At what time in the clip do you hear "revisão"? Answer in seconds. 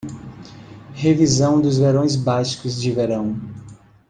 0.95-1.61